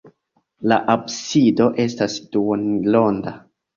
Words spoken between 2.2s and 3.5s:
duonronda.